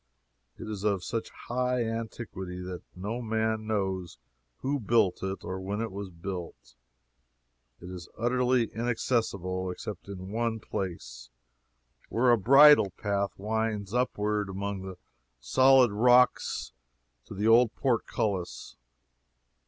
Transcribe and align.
It 0.57 0.67
is 0.67 0.83
of 0.83 1.03
such 1.03 1.29
high 1.29 1.83
antiquity 1.83 2.59
that 2.61 2.81
no 2.95 3.21
man 3.21 3.67
knows 3.67 4.17
who 4.61 4.79
built 4.79 5.21
it 5.21 5.43
or 5.43 5.59
when 5.61 5.79
it 5.79 5.91
was 5.91 6.09
built. 6.09 6.73
It 7.79 7.87
is 7.91 8.09
utterly 8.17 8.65
inaccessible, 8.73 9.69
except 9.69 10.07
in 10.07 10.31
one 10.31 10.59
place, 10.59 11.29
where 12.09 12.31
a 12.31 12.37
bridle 12.39 12.89
path 12.97 13.33
winds 13.37 13.93
upward 13.93 14.49
among 14.49 14.81
the 14.81 14.97
solid 15.39 15.91
rocks 15.91 16.73
to 17.25 17.35
the 17.35 17.47
old 17.47 17.75
portcullis. 17.75 18.77